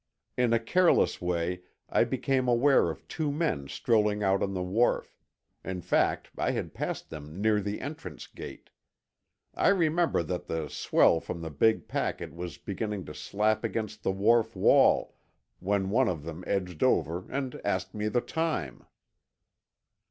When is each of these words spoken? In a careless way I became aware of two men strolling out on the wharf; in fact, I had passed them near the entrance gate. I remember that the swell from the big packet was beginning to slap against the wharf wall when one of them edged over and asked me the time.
In 0.35 0.51
a 0.51 0.57
careless 0.57 1.21
way 1.21 1.61
I 1.87 2.05
became 2.05 2.47
aware 2.47 2.89
of 2.89 3.07
two 3.07 3.31
men 3.31 3.67
strolling 3.67 4.23
out 4.23 4.41
on 4.41 4.55
the 4.55 4.63
wharf; 4.63 5.15
in 5.63 5.81
fact, 5.83 6.31
I 6.39 6.49
had 6.49 6.73
passed 6.73 7.11
them 7.11 7.39
near 7.39 7.61
the 7.61 7.79
entrance 7.81 8.25
gate. 8.25 8.71
I 9.53 9.67
remember 9.67 10.23
that 10.23 10.47
the 10.47 10.69
swell 10.69 11.19
from 11.19 11.41
the 11.41 11.51
big 11.51 11.87
packet 11.87 12.33
was 12.33 12.57
beginning 12.57 13.05
to 13.05 13.13
slap 13.13 13.63
against 13.63 14.01
the 14.01 14.09
wharf 14.11 14.55
wall 14.55 15.13
when 15.59 15.91
one 15.91 16.09
of 16.09 16.23
them 16.23 16.43
edged 16.47 16.81
over 16.81 17.27
and 17.29 17.61
asked 17.63 17.93
me 17.93 18.07
the 18.07 18.21
time. 18.21 18.87